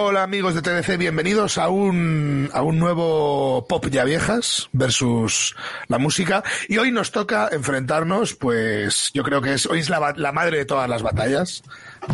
[0.00, 5.56] Hola amigos de TDC, bienvenidos a un, a un nuevo Pop Ya Viejas versus
[5.88, 6.44] la música.
[6.68, 10.58] Y hoy nos toca enfrentarnos, pues yo creo que es, hoy es la, la madre
[10.58, 11.64] de todas las batallas,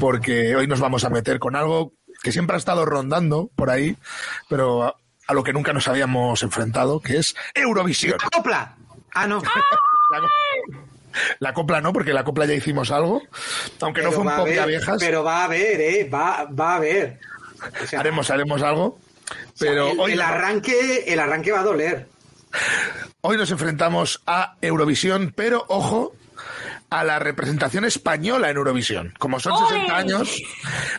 [0.00, 3.98] porque hoy nos vamos a meter con algo que siempre ha estado rondando por ahí,
[4.48, 8.16] pero a, a lo que nunca nos habíamos enfrentado, que es Eurovisión.
[8.32, 8.76] ¡Copla!
[9.12, 9.42] Ah, no.
[10.10, 10.20] La,
[11.38, 13.22] la copla no, porque la copla ya hicimos algo,
[13.80, 14.96] aunque no Pero fue un Pop Ya Viejas.
[15.00, 16.08] Pero va a haber, ¿eh?
[16.12, 17.20] Va, va a haber.
[17.96, 18.84] Haremos, haremos algo.
[18.84, 18.98] o
[19.54, 22.08] sea, Pero el, hoy el arranque, el arranque va a doler.
[23.22, 26.14] Hoy nos enfrentamos a Eurovisión, pero ojo
[26.90, 29.14] a la representación española en Eurovisión.
[29.18, 30.40] Como son 60 años,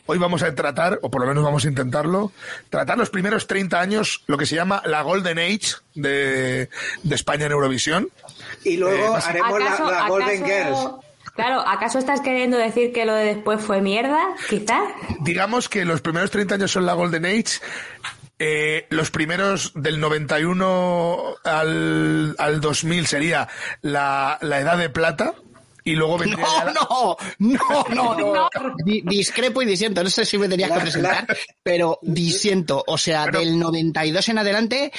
[0.05, 2.33] hoy vamos a tratar, o por lo menos vamos a intentarlo,
[2.69, 6.69] tratar los primeros 30 años, lo que se llama la Golden Age de,
[7.03, 8.09] de España en Eurovisión.
[8.65, 11.04] Y luego Eh, haremos la, ¿Acaso- la Golden acaso- Girls.
[11.35, 14.19] Claro, ¿acaso estás queriendo decir que lo de después fue mierda?
[14.49, 14.83] Quizás.
[15.21, 17.59] Digamos que los primeros 30 años son la Golden Age.
[18.39, 23.47] eh, los primeros del 91 al, al 2000 sería
[23.81, 25.33] la, la edad de plata.
[25.87, 27.59] Y luego vendría la- No, no,
[27.93, 28.49] no, no, no.
[28.83, 30.03] Di- discrepo y disiento.
[30.03, 31.27] No sé si me tenías que presentar,
[31.61, 32.83] pero disiento.
[32.87, 34.91] O sea, Pero- del 92 en adelante,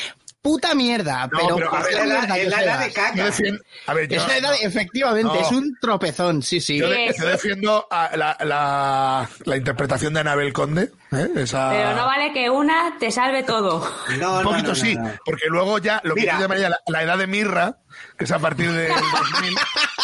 [0.46, 1.26] puta mierda.
[1.26, 3.14] No, pero, pero a ver, la, que la edad de caca.
[3.16, 5.40] yo defiendo- a ver, yo- Es la edad, efectivamente, No.
[5.40, 6.78] es un tropezón, sí, sí.
[6.78, 10.92] Yo, de- defiendo a la, la, la interpretación de Anabel Conde.
[11.12, 11.28] ¿eh?
[11.34, 13.80] Esa- Pero no vale que una te salve todo.
[14.20, 15.10] No, un poquito no, no, sí, no.
[15.24, 16.34] porque luego ya lo que Mira.
[16.34, 17.78] yo llamaría la, la edad de mirra,
[18.16, 19.54] que es a partir del 2000,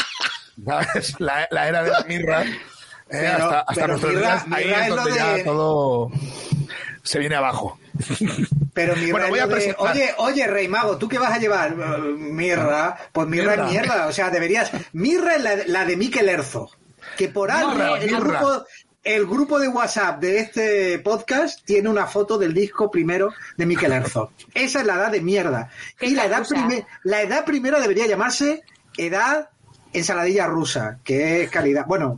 [0.66, 1.20] ¿sabes?
[1.20, 2.58] La, la era de la mirra, ¿eh?
[3.08, 6.10] Pero- hasta, hasta pero nuestros mirra- días, ahí mirra es donde de- ya todo
[7.04, 7.78] se viene abajo.
[8.74, 9.92] Pero Mirra Bueno, voy es a lo de, presentar.
[9.92, 11.72] oye, oye, Rey Mago, ¿tú qué vas a llevar?
[11.72, 12.96] Eh, Mirra.
[13.12, 13.64] Pues Mirra Mirra.
[13.66, 14.06] es mierda.
[14.06, 14.70] O sea, deberías.
[14.92, 16.70] Mirra es la, la de Mikel Erzo.
[17.16, 18.18] Que por algo Mirra, el, Mirra.
[18.20, 18.64] grupo,
[19.04, 23.92] el grupo de WhatsApp de este podcast tiene una foto del disco primero de Mikel
[23.92, 24.32] Erzo.
[24.54, 25.68] Esa es la edad de mierda.
[26.00, 26.46] Y la edad,
[27.04, 28.62] la edad primera debería llamarse
[28.96, 29.48] edad
[29.92, 31.84] ensaladilla rusa, que es calidad.
[31.86, 32.16] Bueno,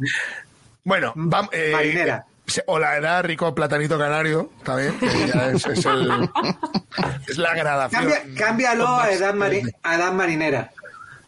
[0.85, 1.51] Bueno, vamos.
[1.53, 2.27] eh, Marinera.
[2.67, 4.95] O la edad rico platanito canario, también.
[5.33, 6.29] ya es, es el-
[7.29, 8.03] es la gradación.
[8.05, 10.71] cambia, cámbialo a edad, mari- a edad marinera.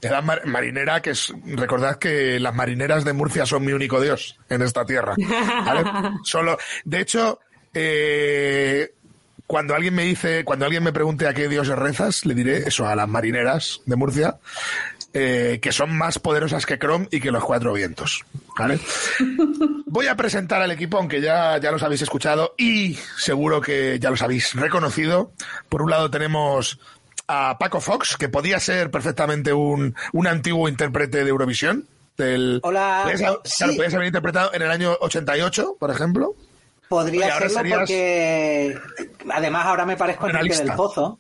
[0.03, 1.33] Edad mar- marinera, que es.
[1.47, 5.15] Recordad que las marineras de Murcia son mi único dios en esta tierra.
[5.65, 5.85] ¿vale?
[6.23, 6.59] Solo.
[6.85, 7.41] De hecho,
[7.73, 8.93] eh,
[9.47, 12.87] cuando alguien me dice, cuando alguien me pregunte a qué dioses rezas, le diré eso,
[12.87, 14.37] a las marineras de Murcia,
[15.19, 18.25] eh, que son más poderosas que Chrome y que los cuatro vientos.
[18.59, 18.79] ¿vale?
[19.87, 24.11] Voy a presentar al equipo, aunque ya, ya los habéis escuchado y seguro que ya
[24.11, 25.33] los habéis reconocido.
[25.69, 26.79] Por un lado tenemos
[27.29, 31.87] a Paco Fox, que podía ser perfectamente un, un antiguo intérprete de Eurovisión.
[32.19, 33.01] Del, Hola.
[33.05, 33.55] podías haber- Sí.
[33.59, 36.35] claro, podías haber interpretado en el año 88, por ejemplo.
[36.89, 38.79] Podría serlo serías- porque
[39.33, 41.19] además ahora me parezco a Enrique del Pozo.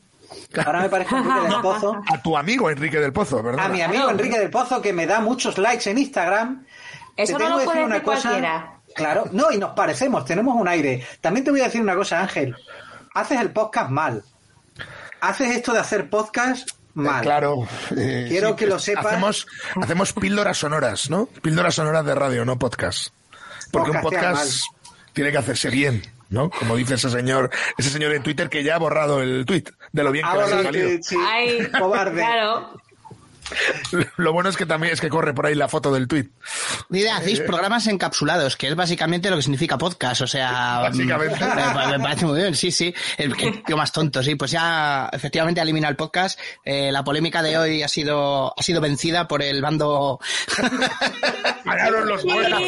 [0.65, 2.03] Ahora me parezco a Enrique del Pozo.
[2.13, 3.67] A tu amigo Enrique del Pozo, ¿verdad?
[3.67, 4.09] A mi amigo.
[4.11, 6.67] Enrique del Pozo que me da muchos likes en Instagram.
[7.17, 8.73] Eso Te no tengo lo puede decir decir cualquiera.
[8.95, 11.07] Claro, no, y nos parecemos, tenemos un aire.
[11.21, 12.57] También te voy a decir una cosa, Ángel.
[13.15, 14.23] Haces el podcast mal.
[15.21, 17.23] Haces esto de hacer podcast mal.
[17.23, 17.67] Claro.
[17.97, 19.07] eh, Quiero que lo sepas.
[19.07, 19.47] Hacemos,
[19.83, 21.27] hacemos píldoras sonoras, ¿no?
[21.27, 23.09] Píldoras sonoras de radio, no podcast.
[23.71, 24.63] Porque un podcast
[25.13, 26.51] tiene que hacerse bien, ¿no?
[26.51, 30.03] Como dice ese señor, ese señor en Twitter que ya ha borrado el tweet de
[30.05, 30.89] lo bien que le ha salido.
[31.03, 32.17] sí, Ay, cobarde.
[32.17, 32.81] claro.
[34.17, 36.29] Lo bueno es que también es que corre por ahí la foto del tweet.
[36.89, 40.79] Dice, hacéis programas encapsulados, que es básicamente lo que significa podcast, o sea...
[40.83, 41.39] Básicamente.
[41.45, 42.95] Me, me parece muy bien, sí, sí.
[43.19, 44.35] El que- tío más tonto, sí.
[44.35, 46.39] Pues ya, efectivamente, ha eliminado el podcast.
[46.65, 50.21] Eh, la polémica de hoy ha sido, ha sido vencida por el bando...
[51.65, 52.61] Ganaron los buenos.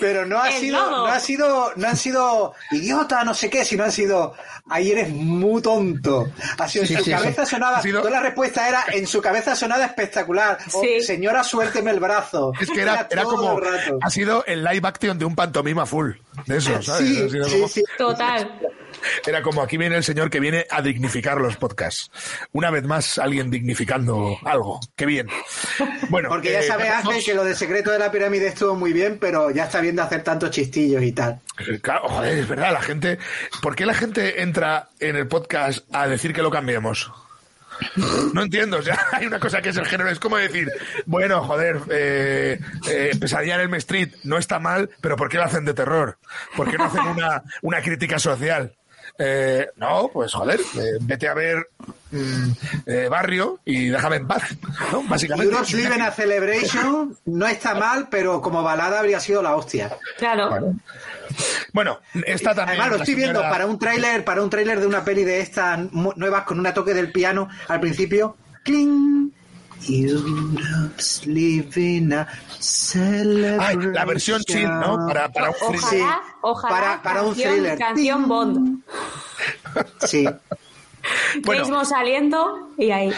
[0.00, 0.96] Pero no ha El sido, lobo.
[1.06, 4.34] no ha sido, no han sido idiota, no sé qué, sino han sido,
[4.68, 6.30] ahí eres muy tonto.
[6.58, 9.20] Ha sido, Sí, en su sí, cabeza sonaba, sido- toda la respuesta era, en su
[9.22, 10.58] cabeza sonaba espectacular.
[10.72, 11.00] O, Sí.
[11.00, 12.52] señora, suélteme el brazo.
[12.60, 13.60] Es que era, era como.
[14.02, 16.12] Ha sido el live action de un pantomima full.
[16.46, 17.08] De eso, ¿sabes?
[17.08, 17.84] Sí, sí, como- sí.
[17.98, 18.58] Total.
[19.26, 22.10] Era como aquí viene el señor que viene a dignificar los podcasts.
[22.52, 24.80] Una vez más, alguien dignificando algo.
[24.96, 25.28] Qué bien.
[26.08, 28.74] Bueno, Porque ya eh, sabe tenemos- Ángel que lo de secreto de la pirámide estuvo
[28.76, 31.40] muy bien, pero ya está viendo hacer tantos chistillos y tal.
[31.66, 33.18] Eh, Claro, joder, es verdad, la gente.
[33.60, 37.10] ¿Por qué la gente entra en el podcast a decir que lo cambiemos?
[38.32, 40.70] No entiendo, o sea, hay una cosa que es el género, es como decir,
[41.06, 42.58] bueno, joder, eh,
[42.88, 46.18] eh, Pesadilla en el Street no está mal, pero ¿por qué lo hacen de terror?
[46.56, 48.74] ¿Por qué no hacen una, una crítica social?
[49.18, 51.68] Eh, no, pues joder, eh, vete a ver
[52.10, 52.50] mm,
[52.86, 54.42] eh, Barrio y déjame en paz,
[54.90, 55.02] ¿no?
[55.02, 55.54] Básicamente.
[55.76, 59.90] Living a Celebration no está mal, pero como balada habría sido la hostia.
[60.16, 60.48] Claro.
[60.48, 60.76] Bueno,
[62.26, 62.80] está también.
[62.80, 65.78] Además lo estoy viendo para un tráiler, para un tráiler de una peli de estas
[65.92, 68.36] nuevas con una toque del piano al principio.
[68.62, 69.30] ¡Cling!
[73.60, 75.06] Ay, la versión chill, ¿no?
[75.08, 76.02] Para, para un thriller.
[76.02, 76.74] Ojalá, ojalá.
[76.74, 77.78] para- para un thriller.
[77.78, 78.82] Canción Bond.
[80.06, 80.28] Sí.
[81.44, 81.62] Bueno.
[81.62, 83.12] Mismo saliendo y ahí.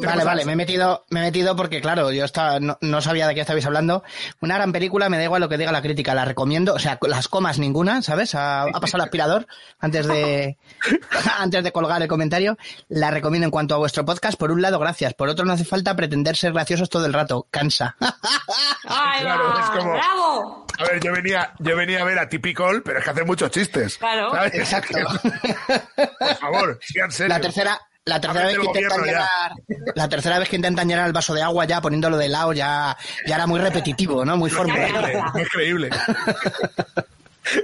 [0.00, 3.26] Vale, vale, me he metido, me he metido porque, claro, yo estaba, no, no sabía
[3.26, 4.02] de qué estabais hablando.
[4.40, 6.98] Una gran película, me da igual lo que diga la crítica, la recomiendo, o sea,
[7.02, 8.34] las comas ninguna, ¿sabes?
[8.34, 9.46] Ha, ha pasado el aspirador
[9.80, 10.56] antes de,
[11.38, 12.56] antes de colgar el comentario.
[12.88, 14.38] La recomiendo en cuanto a vuestro podcast.
[14.38, 15.14] Por un lado, gracias.
[15.14, 17.46] Por otro, no hace falta pretender ser graciosos todo el rato.
[17.50, 17.96] Cansa.
[18.84, 19.60] ¡Ay, Claro, va!
[19.62, 20.66] es como- ¡Bravo!
[20.78, 23.50] A ver, yo venía, yo venía a ver a Typical, pero es que hace muchos
[23.50, 23.98] chistes.
[23.98, 24.30] Claro.
[24.30, 24.54] ¿sabes?
[24.54, 24.98] Exacto.
[26.18, 27.36] Por favor, sean serios.
[27.36, 29.52] La tercera, la tercera vez que intentan llenar,
[29.94, 32.96] la tercera vez que intentan llenar el vaso de agua ya poniéndolo de lado ya,
[33.26, 34.36] ya era muy repetitivo, ¿no?
[34.36, 35.32] Muy fórmula.
[35.36, 35.90] Es creíble.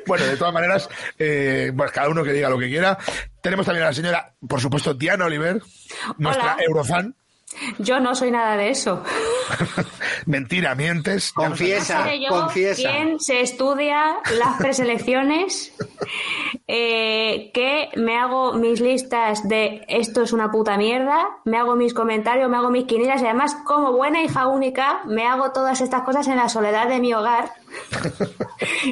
[0.06, 0.88] Bueno, de todas maneras,
[1.18, 2.96] eh, pues cada uno que diga lo que quiera.
[3.42, 5.60] Tenemos también a la señora, por supuesto, Diana Oliver,
[6.16, 6.64] nuestra Hola.
[6.66, 7.14] eurofan.
[7.78, 9.02] Yo no soy nada de eso.
[10.26, 11.32] Mentira, mientes.
[11.32, 12.90] Confiesa, yo confiesa.
[12.90, 15.74] quien se estudia las preselecciones,
[16.68, 21.94] eh, que me hago mis listas de esto es una puta mierda, me hago mis
[21.94, 26.02] comentarios, me hago mis quinielas y además, como buena hija única, me hago todas estas
[26.02, 27.52] cosas en la soledad de mi hogar.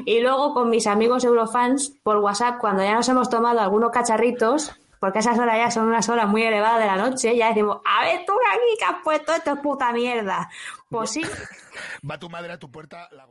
[0.05, 4.73] y luego con mis amigos eurofans por WhatsApp, cuando ya nos hemos tomado algunos cacharritos,
[5.03, 8.05] porque esas horas ya son unas horas muy elevadas de la noche, ya decimos, a
[8.05, 10.49] ver tú aquí que has puesto esto es puta mierda.
[10.89, 11.23] Pues sí,
[12.09, 13.09] Va tu madre a tu puerta.
[13.11, 13.27] La...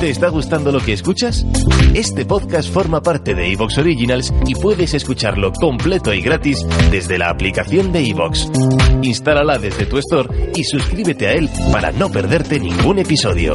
[0.00, 1.46] ¿Te está gustando lo que escuchas?
[1.94, 6.58] Este podcast forma parte de Evox Originals y puedes escucharlo completo y gratis
[6.90, 8.50] desde la aplicación de Evox.
[9.00, 13.54] Instálala desde tu store y suscríbete a él para no perderte ningún episodio.